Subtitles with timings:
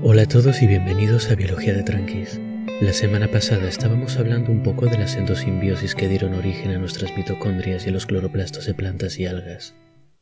[0.00, 2.40] Hola a todos y bienvenidos a Biología de Tranquis.
[2.80, 7.16] La semana pasada estábamos hablando un poco de las endosimbiosis que dieron origen a nuestras
[7.16, 9.74] mitocondrias y a los cloroplastos de plantas y algas.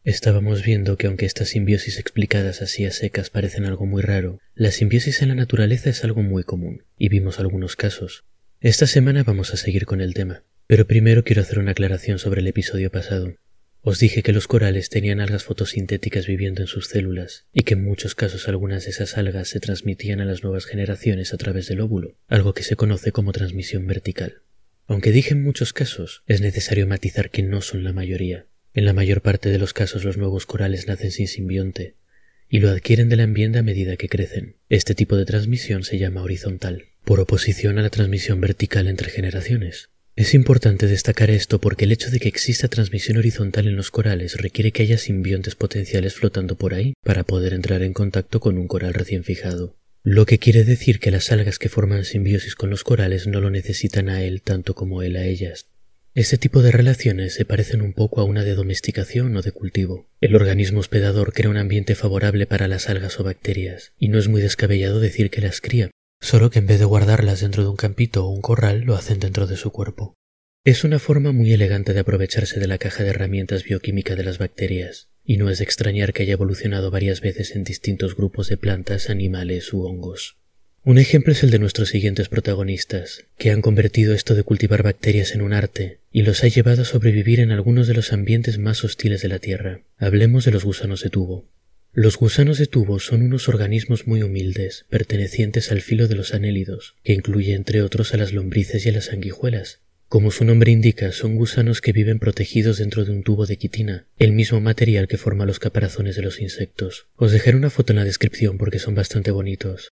[0.02, 4.70] Estábamos viendo que aunque estas simbiosis explicadas así a secas parecen algo muy raro, la
[4.70, 8.24] simbiosis en la naturaleza es algo muy común, y vimos algunos casos.
[8.60, 12.40] Esta semana vamos a seguir con el tema, pero primero quiero hacer una aclaración sobre
[12.40, 13.34] el episodio pasado.
[13.88, 17.84] Os dije que los corales tenían algas fotosintéticas viviendo en sus células y que en
[17.84, 21.80] muchos casos algunas de esas algas se transmitían a las nuevas generaciones a través del
[21.80, 24.42] óvulo, algo que se conoce como transmisión vertical.
[24.88, 28.46] Aunque dije en muchos casos, es necesario matizar que no son la mayoría.
[28.74, 31.94] En la mayor parte de los casos los nuevos corales nacen sin simbionte
[32.48, 34.56] y lo adquieren del ambiente a medida que crecen.
[34.68, 39.90] Este tipo de transmisión se llama horizontal, por oposición a la transmisión vertical entre generaciones.
[40.16, 44.38] Es importante destacar esto porque el hecho de que exista transmisión horizontal en los corales
[44.38, 48.66] requiere que haya simbiontes potenciales flotando por ahí para poder entrar en contacto con un
[48.66, 49.76] coral recién fijado.
[50.02, 53.50] Lo que quiere decir que las algas que forman simbiosis con los corales no lo
[53.50, 55.66] necesitan a él tanto como él a ellas.
[56.14, 60.08] Este tipo de relaciones se parecen un poco a una de domesticación o de cultivo.
[60.22, 64.28] El organismo hospedador crea un ambiente favorable para las algas o bacterias, y no es
[64.28, 65.90] muy descabellado decir que las cría,
[66.20, 69.20] solo que en vez de guardarlas dentro de un campito o un corral lo hacen
[69.20, 70.14] dentro de su cuerpo.
[70.64, 74.38] Es una forma muy elegante de aprovecharse de la caja de herramientas bioquímica de las
[74.38, 78.56] bacterias, y no es de extrañar que haya evolucionado varias veces en distintos grupos de
[78.56, 80.38] plantas, animales u hongos.
[80.82, 85.34] Un ejemplo es el de nuestros siguientes protagonistas, que han convertido esto de cultivar bacterias
[85.34, 88.84] en un arte y los ha llevado a sobrevivir en algunos de los ambientes más
[88.84, 89.80] hostiles de la Tierra.
[89.98, 91.48] Hablemos de los gusanos de tubo.
[91.98, 96.94] Los gusanos de tubo son unos organismos muy humildes, pertenecientes al filo de los anélidos,
[97.02, 99.80] que incluye entre otros a las lombrices y a las sanguijuelas.
[100.06, 104.08] Como su nombre indica, son gusanos que viven protegidos dentro de un tubo de quitina,
[104.18, 107.06] el mismo material que forma los caparazones de los insectos.
[107.16, 109.88] Os dejaré una foto en la descripción porque son bastante bonitos.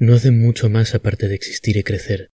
[0.00, 2.30] No hacen mucho más aparte de existir y crecer,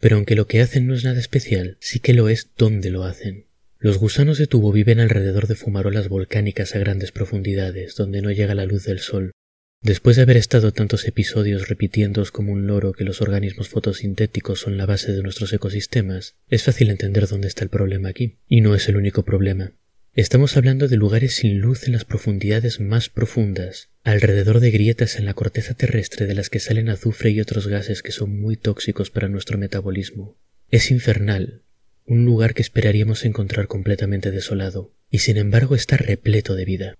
[0.00, 3.04] pero aunque lo que hacen no es nada especial, sí que lo es donde lo
[3.04, 3.46] hacen.
[3.84, 8.54] Los gusanos de tubo viven alrededor de fumarolas volcánicas a grandes profundidades, donde no llega
[8.54, 9.32] la luz del sol.
[9.82, 14.78] Después de haber estado tantos episodios repitiéndoos como un loro que los organismos fotosintéticos son
[14.78, 18.38] la base de nuestros ecosistemas, es fácil entender dónde está el problema aquí.
[18.48, 19.74] Y no es el único problema.
[20.14, 25.26] Estamos hablando de lugares sin luz en las profundidades más profundas, alrededor de grietas en
[25.26, 29.10] la corteza terrestre de las que salen azufre y otros gases que son muy tóxicos
[29.10, 30.38] para nuestro metabolismo.
[30.70, 31.63] Es infernal,
[32.06, 36.98] un lugar que esperaríamos encontrar completamente desolado, y sin embargo está repleto de vida.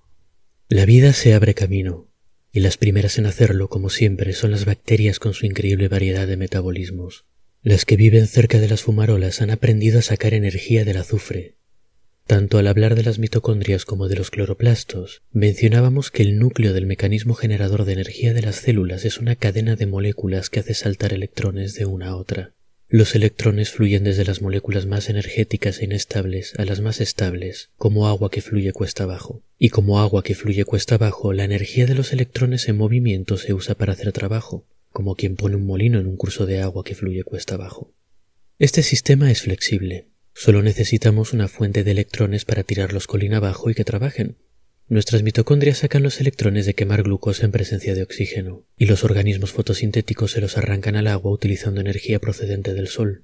[0.68, 2.08] La vida se abre camino,
[2.52, 6.36] y las primeras en hacerlo, como siempre, son las bacterias con su increíble variedad de
[6.36, 7.24] metabolismos.
[7.62, 11.56] Las que viven cerca de las fumarolas han aprendido a sacar energía del azufre.
[12.26, 16.86] Tanto al hablar de las mitocondrias como de los cloroplastos, mencionábamos que el núcleo del
[16.86, 21.12] mecanismo generador de energía de las células es una cadena de moléculas que hace saltar
[21.12, 22.54] electrones de una a otra.
[22.96, 28.06] Los electrones fluyen desde las moléculas más energéticas e inestables a las más estables, como
[28.06, 29.42] agua que fluye cuesta abajo.
[29.58, 33.52] Y como agua que fluye cuesta abajo, la energía de los electrones en movimiento se
[33.52, 36.94] usa para hacer trabajo, como quien pone un molino en un curso de agua que
[36.94, 37.92] fluye cuesta abajo.
[38.60, 40.06] Este sistema es flexible.
[40.32, 44.36] Solo necesitamos una fuente de electrones para tirarlos colina abajo y que trabajen,
[44.86, 49.52] Nuestras mitocondrias sacan los electrones de quemar glucosa en presencia de oxígeno, y los organismos
[49.52, 53.22] fotosintéticos se los arrancan al agua utilizando energía procedente del sol.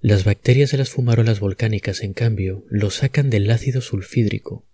[0.00, 4.64] Las bacterias de las fumarolas volcánicas, en cambio, lo sacan del ácido sulfídrico,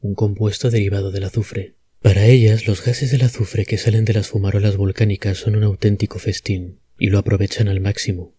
[0.00, 1.74] un compuesto derivado del azufre.
[2.00, 6.20] Para ellas, los gases del azufre que salen de las fumarolas volcánicas son un auténtico
[6.20, 8.34] festín, y lo aprovechan al máximo.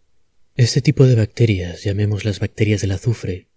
[0.55, 3.47] Este tipo de bacterias, llamemos las bacterias del azufre,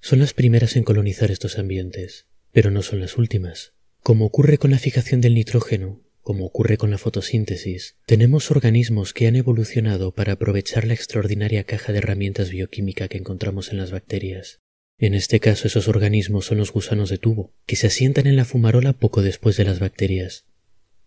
[0.00, 3.72] son las primeras en colonizar estos ambientes pero no son las últimas.
[4.02, 9.26] Como ocurre con la fijación del nitrógeno, como ocurre con la fotosíntesis, tenemos organismos que
[9.26, 14.60] han evolucionado para aprovechar la extraordinaria caja de herramientas bioquímica que encontramos en las bacterias.
[14.98, 18.44] En este caso esos organismos son los gusanos de tubo, que se asientan en la
[18.44, 20.44] fumarola poco después de las bacterias.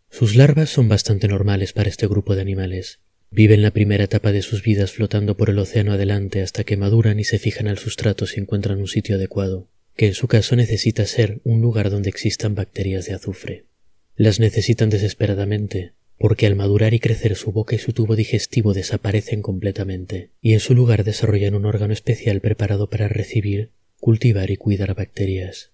[0.10, 3.00] Sus larvas son bastante normales para este grupo de animales.
[3.30, 7.20] Viven la primera etapa de sus vidas flotando por el océano adelante hasta que maduran
[7.20, 11.06] y se fijan al sustrato si encuentran un sitio adecuado que en su caso necesita
[11.06, 13.66] ser un lugar donde existan bacterias de azufre.
[14.16, 19.42] Las necesitan desesperadamente, porque al madurar y crecer su boca y su tubo digestivo desaparecen
[19.42, 23.70] completamente, y en su lugar desarrollan un órgano especial preparado para recibir,
[24.00, 25.72] cultivar y cuidar bacterias.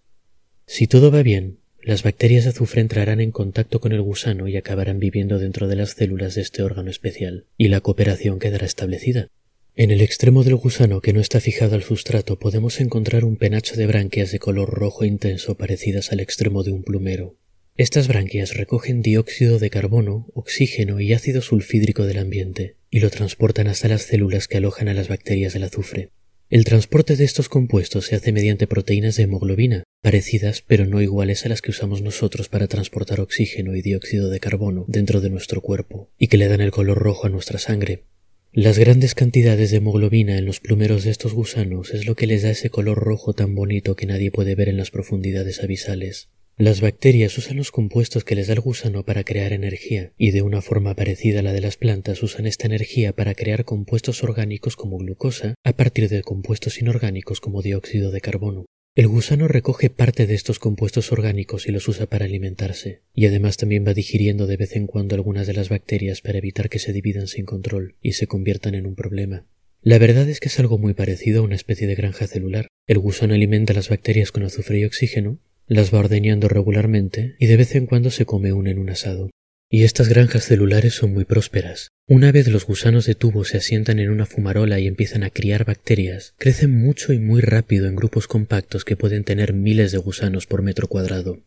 [0.66, 4.58] Si todo va bien, las bacterias de azufre entrarán en contacto con el gusano y
[4.58, 9.30] acabarán viviendo dentro de las células de este órgano especial, y la cooperación quedará establecida.
[9.76, 13.76] En el extremo del gusano que no está fijado al sustrato podemos encontrar un penacho
[13.76, 17.38] de branquias de color rojo intenso parecidas al extremo de un plumero.
[17.78, 23.68] Estas branquias recogen dióxido de carbono, oxígeno y ácido sulfídrico del ambiente y lo transportan
[23.68, 26.10] hasta las células que alojan a las bacterias del azufre.
[26.50, 31.46] El transporte de estos compuestos se hace mediante proteínas de hemoglobina, parecidas pero no iguales
[31.46, 35.62] a las que usamos nosotros para transportar oxígeno y dióxido de carbono dentro de nuestro
[35.62, 38.04] cuerpo, y que le dan el color rojo a nuestra sangre.
[38.52, 42.42] Las grandes cantidades de hemoglobina en los plumeros de estos gusanos es lo que les
[42.42, 46.30] da ese color rojo tan bonito que nadie puede ver en las profundidades abisales.
[46.58, 50.42] Las bacterias usan los compuestos que les da el gusano para crear energía, y de
[50.42, 54.76] una forma parecida a la de las plantas usan esta energía para crear compuestos orgánicos
[54.76, 58.66] como glucosa a partir de compuestos inorgánicos como dióxido de carbono.
[59.00, 63.56] El gusano recoge parte de estos compuestos orgánicos y los usa para alimentarse, y además
[63.56, 66.92] también va digiriendo de vez en cuando algunas de las bacterias para evitar que se
[66.92, 69.46] dividan sin control y se conviertan en un problema.
[69.82, 72.68] La verdad es que es algo muy parecido a una especie de granja celular.
[72.88, 77.56] El gusano alimenta las bacterias con azufre y oxígeno, las va ordeñando regularmente y de
[77.56, 79.30] vez en cuando se come una en un asado.
[79.72, 81.90] Y estas granjas celulares son muy prósperas.
[82.08, 85.64] Una vez los gusanos de tubo se asientan en una fumarola y empiezan a criar
[85.64, 90.48] bacterias, crecen mucho y muy rápido en grupos compactos que pueden tener miles de gusanos
[90.48, 91.44] por metro cuadrado.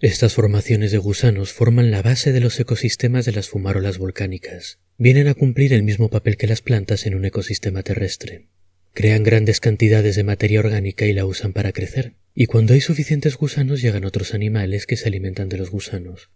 [0.00, 4.78] Estas formaciones de gusanos forman la base de los ecosistemas de las fumarolas volcánicas.
[4.98, 8.48] Vienen a cumplir el mismo papel que las plantas en un ecosistema terrestre.
[8.92, 12.12] Crean grandes cantidades de materia orgánica y la usan para crecer.
[12.34, 16.28] Y cuando hay suficientes gusanos llegan otros animales que se alimentan de los gusanos,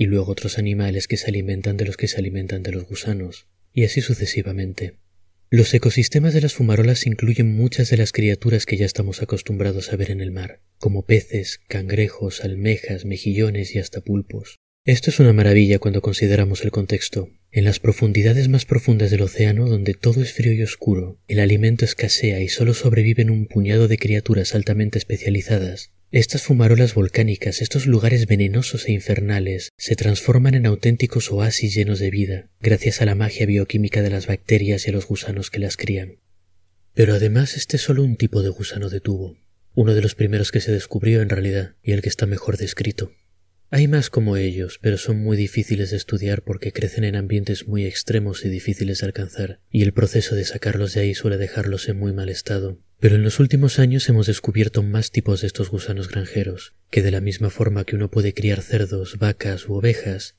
[0.00, 3.48] y luego otros animales que se alimentan de los que se alimentan de los gusanos,
[3.74, 4.94] y así sucesivamente.
[5.50, 9.96] Los ecosistemas de las fumarolas incluyen muchas de las criaturas que ya estamos acostumbrados a
[9.96, 14.56] ver en el mar, como peces, cangrejos, almejas, mejillones y hasta pulpos.
[14.86, 17.28] Esto es una maravilla cuando consideramos el contexto.
[17.52, 21.84] En las profundidades más profundas del océano, donde todo es frío y oscuro, el alimento
[21.84, 28.26] escasea y solo sobreviven un puñado de criaturas altamente especializadas, estas fumarolas volcánicas, estos lugares
[28.26, 33.46] venenosos e infernales, se transforman en auténticos oasis llenos de vida, gracias a la magia
[33.46, 36.18] bioquímica de las bacterias y a los gusanos que las crían.
[36.94, 39.38] Pero además este es solo un tipo de gusano de tubo,
[39.74, 43.10] uno de los primeros que se descubrió en realidad y el que está mejor descrito.
[43.72, 47.86] Hay más como ellos, pero son muy difíciles de estudiar porque crecen en ambientes muy
[47.86, 51.96] extremos y difíciles de alcanzar, y el proceso de sacarlos de ahí suele dejarlos en
[51.96, 52.80] muy mal estado.
[52.98, 57.12] Pero en los últimos años hemos descubierto más tipos de estos gusanos granjeros, que de
[57.12, 60.34] la misma forma que uno puede criar cerdos, vacas u ovejas,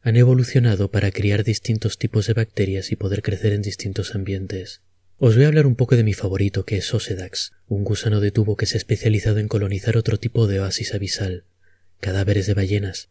[0.00, 4.82] han evolucionado para criar distintos tipos de bacterias y poder crecer en distintos ambientes.
[5.16, 8.30] Os voy a hablar un poco de mi favorito, que es Osedax, un gusano de
[8.30, 11.42] tubo que se ha especializado en colonizar otro tipo de oasis abisal,
[12.00, 13.08] cadáveres de ballenas.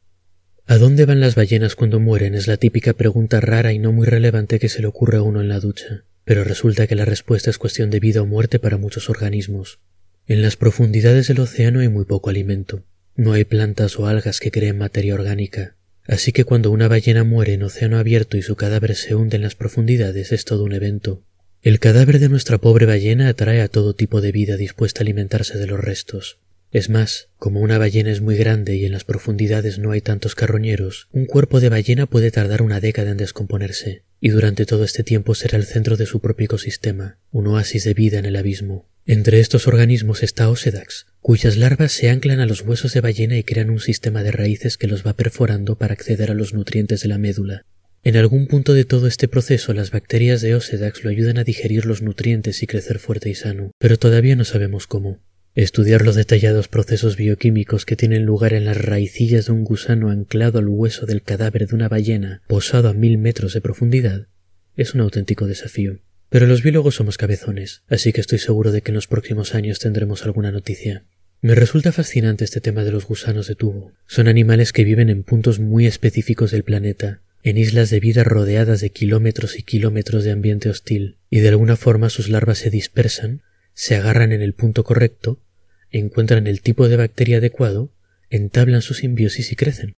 [0.66, 2.36] ¿A dónde van las ballenas cuando mueren?
[2.36, 5.40] Es la típica pregunta rara y no muy relevante que se le ocurre a uno
[5.40, 6.04] en la ducha.
[6.26, 9.80] Pero resulta que la respuesta es cuestión de vida o muerte para muchos organismos.
[10.26, 12.84] En las profundidades del océano hay muy poco alimento.
[13.16, 15.78] No hay plantas o algas que creen materia orgánica.
[16.06, 19.44] Así que cuando una ballena muere en océano abierto y su cadáver se hunde en
[19.44, 21.24] las profundidades es todo un evento.
[21.62, 25.58] El cadáver de nuestra pobre ballena atrae a todo tipo de vida dispuesta a alimentarse
[25.58, 26.40] de los restos.
[26.72, 30.36] Es más, como una ballena es muy grande y en las profundidades no hay tantos
[30.36, 35.04] carroñeros, un cuerpo de ballena puede tardar una década en descomponerse, y durante todo este
[35.04, 38.86] tiempo será el centro de su propio ecosistema, un oasis de vida en el abismo.
[39.06, 43.44] Entre estos organismos está Osedax, cuyas larvas se anclan a los huesos de ballena y
[43.44, 47.08] crean un sistema de raíces que los va perforando para acceder a los nutrientes de
[47.08, 47.64] la médula.
[48.04, 51.86] En algún punto de todo este proceso las bacterias de Osedax lo ayudan a digerir
[51.86, 55.20] los nutrientes y crecer fuerte y sano, pero todavía no sabemos cómo.
[55.58, 60.60] Estudiar los detallados procesos bioquímicos que tienen lugar en las raicillas de un gusano anclado
[60.60, 64.28] al hueso del cadáver de una ballena posado a mil metros de profundidad
[64.76, 65.98] es un auténtico desafío.
[66.30, 69.80] Pero los biólogos somos cabezones, así que estoy seguro de que en los próximos años
[69.80, 71.06] tendremos alguna noticia.
[71.42, 73.94] Me resulta fascinante este tema de los gusanos de tubo.
[74.06, 78.80] Son animales que viven en puntos muy específicos del planeta, en islas de vida rodeadas
[78.80, 83.42] de kilómetros y kilómetros de ambiente hostil, y de alguna forma sus larvas se dispersan,
[83.74, 85.42] se agarran en el punto correcto
[85.92, 87.92] encuentran el tipo de bacteria adecuado,
[88.30, 89.94] entablan su simbiosis y crecen.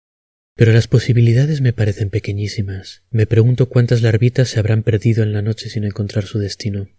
[0.55, 3.03] Pero las posibilidades me parecen pequeñísimas.
[3.11, 6.89] Me pregunto cuántas larvitas se habrán perdido en la noche sin encontrar su destino.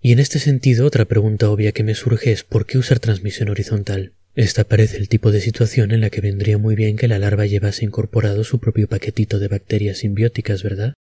[0.00, 3.48] Y en este sentido, otra pregunta obvia que me surge es ¿por qué usar transmisión
[3.48, 4.12] horizontal?
[4.34, 7.46] Esta parece el tipo de situación en la que vendría muy bien que la larva
[7.46, 10.92] llevase incorporado su propio paquetito de bacterias simbióticas, ¿verdad?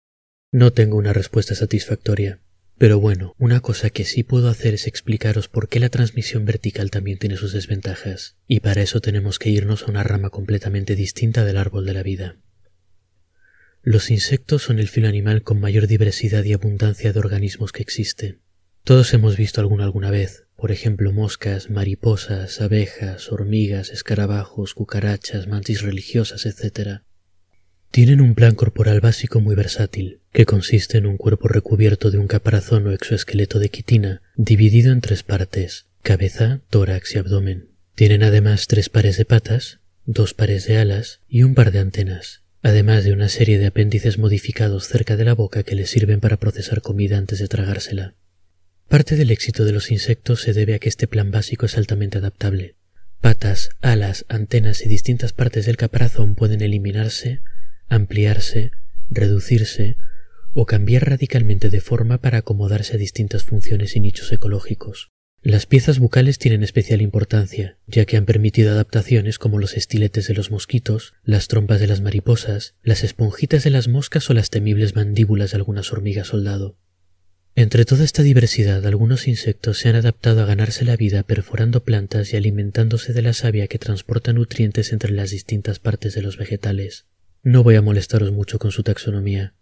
[0.51, 2.39] No tengo una respuesta satisfactoria.
[2.77, 6.91] Pero bueno, una cosa que sí puedo hacer es explicaros por qué la transmisión vertical
[6.91, 11.45] también tiene sus desventajas, y para eso tenemos que irnos a una rama completamente distinta
[11.45, 12.37] del árbol de la vida.
[13.81, 18.39] Los insectos son el filo animal con mayor diversidad y abundancia de organismos que existe.
[18.83, 25.81] Todos hemos visto alguno alguna vez, por ejemplo, moscas, mariposas, abejas, hormigas, escarabajos, cucarachas, mantis
[25.81, 27.03] religiosas, etc.
[27.95, 32.27] Tienen un plan corporal básico muy versátil, que consiste en un cuerpo recubierto de un
[32.27, 37.69] caparazón o exoesqueleto de quitina, dividido en tres partes, cabeza, tórax y abdomen.
[37.95, 42.41] Tienen además tres pares de patas, dos pares de alas y un par de antenas,
[42.61, 46.35] además de una serie de apéndices modificados cerca de la boca que les sirven para
[46.35, 48.13] procesar comida antes de tragársela.
[48.89, 52.17] Parte del éxito de los insectos se debe a que este plan básico es altamente
[52.17, 52.75] adaptable.
[53.21, 57.39] Patas, alas, antenas y distintas partes del caparazón pueden eliminarse
[57.87, 58.71] ampliarse,
[59.09, 59.97] reducirse
[60.53, 65.11] o cambiar radicalmente de forma para acomodarse a distintas funciones y nichos ecológicos.
[65.41, 70.33] Las piezas bucales tienen especial importancia, ya que han permitido adaptaciones como los estiletes de
[70.33, 74.95] los mosquitos, las trompas de las mariposas, las esponjitas de las moscas o las temibles
[74.95, 76.79] mandíbulas de algunas hormigas soldado.
[77.53, 82.33] Entre toda esta diversidad, algunos insectos se han adaptado a ganarse la vida perforando plantas
[82.33, 87.05] y alimentándose de la savia que transporta nutrientes entre las distintas partes de los vegetales.
[87.47, 89.53] No voy a molestaros mucho con su taxonomía,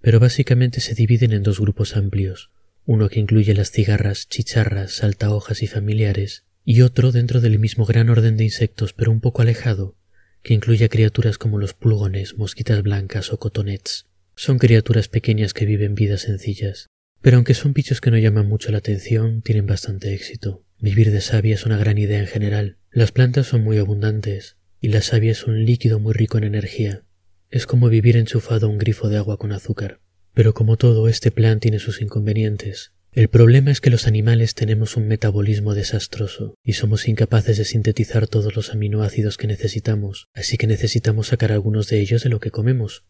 [0.00, 2.50] pero básicamente se dividen en dos grupos amplios,
[2.86, 8.08] uno que incluye las cigarras, chicharras, saltahojas y familiares, y otro dentro del mismo gran
[8.08, 9.98] orden de insectos pero un poco alejado,
[10.42, 14.06] que incluye a criaturas como los pulgones, mosquitas blancas o cotonets.
[14.34, 16.86] Son criaturas pequeñas que viven vidas sencillas,
[17.20, 20.64] pero aunque son bichos que no llaman mucho la atención, tienen bastante éxito.
[20.78, 22.78] Vivir de savia es una gran idea en general.
[22.90, 27.04] Las plantas son muy abundantes, y la savia es un líquido muy rico en energía,
[27.50, 30.00] es como vivir enchufado a un grifo de agua con azúcar.
[30.34, 32.92] Pero como todo, este plan tiene sus inconvenientes.
[33.12, 38.28] El problema es que los animales tenemos un metabolismo desastroso y somos incapaces de sintetizar
[38.28, 42.52] todos los aminoácidos que necesitamos, así que necesitamos sacar algunos de ellos de lo que
[42.52, 43.04] comemos.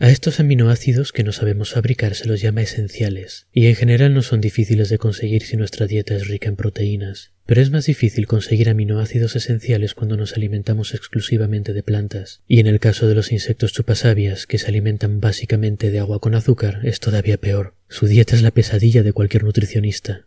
[0.00, 4.22] A estos aminoácidos que no sabemos fabricar se los llama esenciales, y en general no
[4.22, 8.26] son difíciles de conseguir si nuestra dieta es rica en proteínas, pero es más difícil
[8.26, 13.30] conseguir aminoácidos esenciales cuando nos alimentamos exclusivamente de plantas, y en el caso de los
[13.30, 17.76] insectos chupasabias, que se alimentan básicamente de agua con azúcar, es todavía peor.
[17.88, 20.26] Su dieta es la pesadilla de cualquier nutricionista.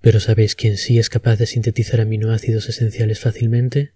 [0.00, 3.92] Pero ¿sabéis quién sí es capaz de sintetizar aminoácidos esenciales fácilmente?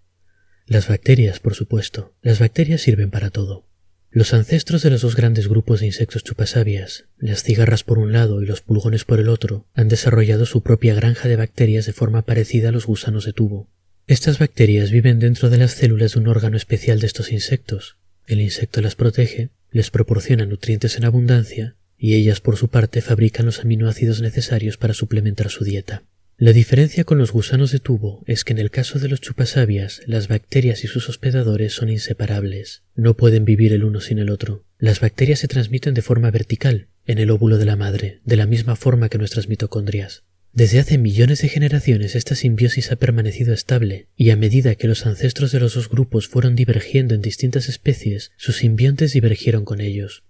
[0.66, 2.16] Las bacterias, por supuesto.
[2.20, 3.68] Las bacterias sirven para todo.
[4.14, 8.40] Los ancestros de los dos grandes grupos de insectos chupasabias, las cigarras por un lado
[8.40, 12.22] y los pulgones por el otro, han desarrollado su propia granja de bacterias de forma
[12.22, 13.68] parecida a los gusanos de tubo.
[14.06, 17.96] Estas bacterias viven dentro de las células de un órgano especial de estos insectos.
[18.28, 23.46] El insecto las protege, les proporciona nutrientes en abundancia, y ellas por su parte fabrican
[23.46, 26.04] los aminoácidos necesarios para suplementar su dieta.
[26.44, 30.02] La diferencia con los gusanos de tubo es que en el caso de los chupasabias,
[30.04, 32.82] las bacterias y sus hospedadores son inseparables.
[32.94, 34.62] No pueden vivir el uno sin el otro.
[34.76, 38.44] Las bacterias se transmiten de forma vertical, en el óvulo de la madre, de la
[38.44, 40.24] misma forma que nuestras mitocondrias.
[40.52, 45.06] Desde hace millones de generaciones esta simbiosis ha permanecido estable, y a medida que los
[45.06, 50.24] ancestros de los dos grupos fueron divergiendo en distintas especies, sus simbiontes divergieron con ellos.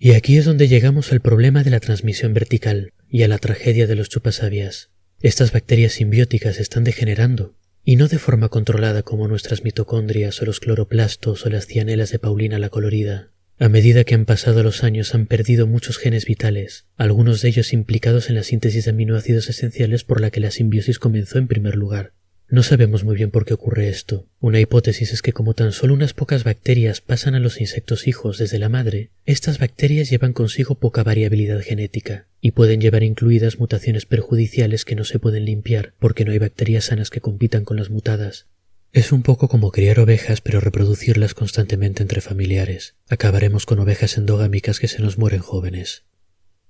[0.00, 3.86] Y aquí es donde llegamos al problema de la transmisión vertical y a la tragedia
[3.86, 4.90] de los chupasabias.
[5.20, 10.60] Estas bacterias simbióticas están degenerando, y no de forma controlada como nuestras mitocondrias o los
[10.60, 13.32] cloroplastos o las cianelas de Paulina la colorida.
[13.58, 17.72] A medida que han pasado los años han perdido muchos genes vitales, algunos de ellos
[17.72, 21.74] implicados en la síntesis de aminoácidos esenciales por la que la simbiosis comenzó en primer
[21.74, 22.12] lugar.
[22.50, 24.26] No sabemos muy bien por qué ocurre esto.
[24.40, 28.38] Una hipótesis es que como tan solo unas pocas bacterias pasan a los insectos hijos
[28.38, 34.06] desde la madre, estas bacterias llevan consigo poca variabilidad genética y pueden llevar incluidas mutaciones
[34.06, 37.90] perjudiciales que no se pueden limpiar porque no hay bacterias sanas que compitan con las
[37.90, 38.46] mutadas.
[38.94, 42.94] Es un poco como criar ovejas pero reproducirlas constantemente entre familiares.
[43.10, 46.04] Acabaremos con ovejas endogámicas que se nos mueren jóvenes.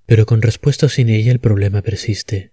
[0.07, 2.51] Pero con respuesta sin ella el problema persiste,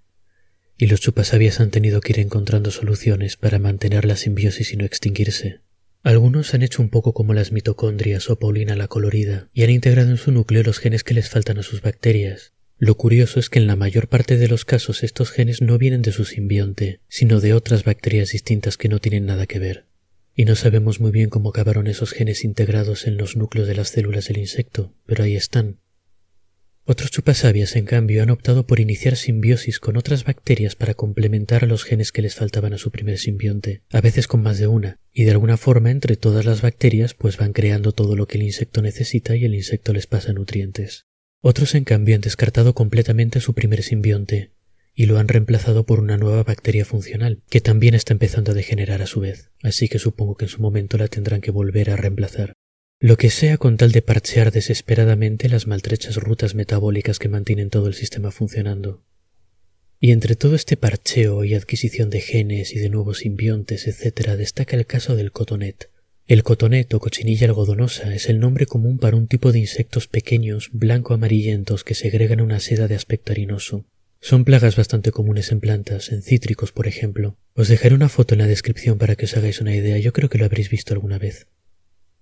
[0.77, 4.85] y los chupasabias han tenido que ir encontrando soluciones para mantener la simbiosis y no
[4.85, 5.61] extinguirse.
[6.03, 10.11] Algunos han hecho un poco como las mitocondrias o Paulina la colorida y han integrado
[10.11, 12.53] en su núcleo los genes que les faltan a sus bacterias.
[12.77, 16.01] Lo curioso es que en la mayor parte de los casos estos genes no vienen
[16.01, 19.85] de su simbionte, sino de otras bacterias distintas que no tienen nada que ver.
[20.35, 23.89] Y no sabemos muy bien cómo acabaron esos genes integrados en los núcleos de las
[23.89, 25.79] células del insecto, pero ahí están,
[26.87, 31.67] otros chupasabias, en cambio, han optado por iniciar simbiosis con otras bacterias para complementar a
[31.67, 34.99] los genes que les faltaban a su primer simbionte, a veces con más de una,
[35.11, 38.43] y de alguna forma entre todas las bacterias pues van creando todo lo que el
[38.43, 41.07] insecto necesita y el insecto les pasa nutrientes.
[41.41, 44.51] Otros, en cambio, han descartado completamente su primer simbionte,
[44.93, 49.01] y lo han reemplazado por una nueva bacteria funcional, que también está empezando a degenerar
[49.01, 51.95] a su vez, así que supongo que en su momento la tendrán que volver a
[51.95, 52.55] reemplazar
[53.05, 57.85] lo que sea con tal de parchear desesperadamente las maltrechas rutas metabólicas que mantienen todo
[57.85, 59.03] el sistema funcionando.
[59.99, 64.75] Y entre todo este parcheo y adquisición de genes y de nuevos simbiontes, etc., destaca
[64.75, 65.91] el caso del cotonet.
[66.25, 70.71] El cotonet o cochinilla algodonosa es el nombre común para un tipo de insectos pequeños,
[70.73, 73.85] blanco-amarillentos que segregan una seda de aspecto harinoso.
[74.19, 77.37] Son plagas bastante comunes en plantas, en cítricos, por ejemplo.
[77.53, 80.27] Os dejaré una foto en la descripción para que os hagáis una idea, yo creo
[80.27, 81.45] que lo habréis visto alguna vez.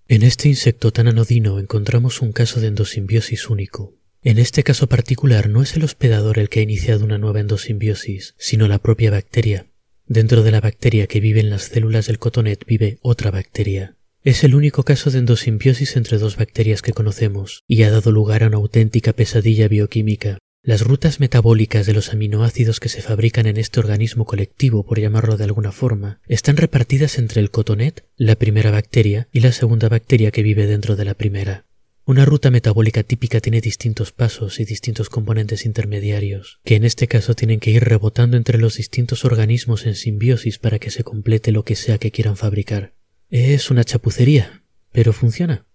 [0.07, 3.95] En este insecto tan anodino encontramos un caso de endosimbiosis único.
[4.21, 8.35] En este caso particular no es el hospedador el que ha iniciado una nueva endosimbiosis,
[8.37, 9.67] sino la propia bacteria.
[10.05, 13.95] Dentro de la bacteria que vive en las células del cotonet vive otra bacteria.
[14.23, 18.43] Es el único caso de endosimbiosis entre dos bacterias que conocemos y ha dado lugar
[18.43, 20.37] a una auténtica pesadilla bioquímica.
[20.65, 25.35] Las rutas metabólicas de los aminoácidos que se fabrican en este organismo colectivo, por llamarlo
[25.35, 30.31] de alguna forma, están repartidas entre el cotonet, la primera bacteria, y la segunda bacteria
[30.31, 31.65] que vive dentro de la primera.
[32.05, 37.35] Una ruta metabólica típica tiene distintos pasos y distintos componentes intermediarios, que en este caso
[37.35, 41.65] tienen que ir rebotando entre los distintos organismos en simbiosis para que se complete lo
[41.65, 42.93] que sea que quieran fabricar.
[43.29, 45.65] Es una chapucería, pero funciona.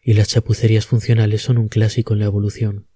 [0.00, 2.86] Y las chapucerías funcionales son un clásico en la evolución.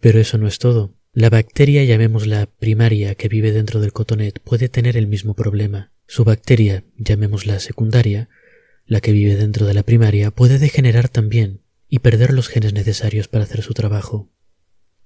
[0.00, 0.94] Pero eso no es todo.
[1.12, 5.92] La bacteria, llamémosla primaria, que vive dentro del cotonet, puede tener el mismo problema.
[6.06, 8.28] Su bacteria, llamémosla secundaria,
[8.86, 13.28] la que vive dentro de la primaria, puede degenerar también y perder los genes necesarios
[13.28, 14.30] para hacer su trabajo.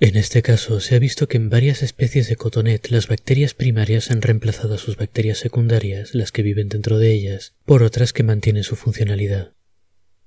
[0.00, 4.10] En este caso, se ha visto que en varias especies de cotonet las bacterias primarias
[4.10, 8.24] han reemplazado a sus bacterias secundarias, las que viven dentro de ellas, por otras que
[8.24, 9.52] mantienen su funcionalidad.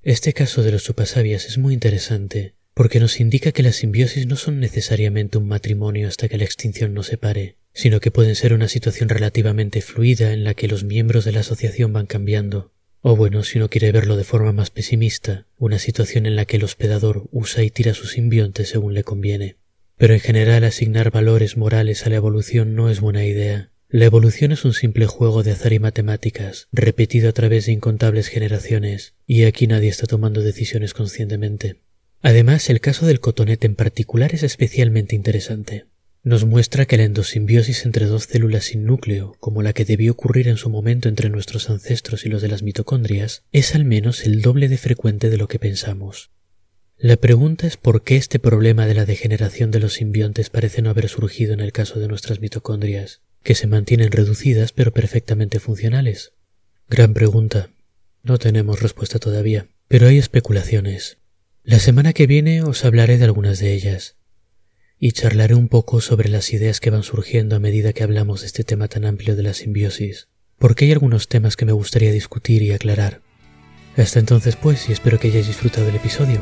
[0.01, 4.35] Este caso de los chupasabias es muy interesante, porque nos indica que las simbiosis no
[4.35, 8.67] son necesariamente un matrimonio hasta que la extinción nos separe, sino que pueden ser una
[8.67, 12.73] situación relativamente fluida en la que los miembros de la asociación van cambiando.
[12.99, 16.57] O bueno, si uno quiere verlo de forma más pesimista, una situación en la que
[16.57, 19.55] el hospedador usa y tira sus simbiontes según le conviene.
[19.95, 23.71] Pero en general asignar valores morales a la evolución no es buena idea.
[23.87, 28.27] La evolución es un simple juego de azar y matemáticas, repetido a través de incontables
[28.27, 31.77] generaciones, y aquí nadie está tomando decisiones conscientemente.
[32.21, 35.85] Además, el caso del cotonete en particular es especialmente interesante.
[36.23, 40.47] Nos muestra que la endosimbiosis entre dos células sin núcleo, como la que debió ocurrir
[40.47, 44.41] en su momento entre nuestros ancestros y los de las mitocondrias, es al menos el
[44.41, 46.31] doble de frecuente de lo que pensamos.
[46.97, 50.89] La pregunta es por qué este problema de la degeneración de los simbiontes parece no
[50.89, 56.33] haber surgido en el caso de nuestras mitocondrias, que se mantienen reducidas pero perfectamente funcionales.
[56.89, 57.69] Gran pregunta.
[58.23, 61.19] No tenemos respuesta todavía, pero hay especulaciones.
[61.67, 64.17] La semana que viene os hablaré de algunas de ellas
[64.99, 68.47] y charlaré un poco sobre las ideas que van surgiendo a medida que hablamos de
[68.47, 70.27] este tema tan amplio de la simbiosis,
[70.59, 73.23] porque hay algunos temas que me gustaría discutir y aclarar.
[73.97, 76.39] Hasta entonces pues, y espero que hayáis disfrutado del episodio.